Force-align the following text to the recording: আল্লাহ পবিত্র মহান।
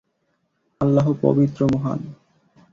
আল্লাহ 0.81 1.07
পবিত্র 1.21 1.59
মহান। 1.73 1.99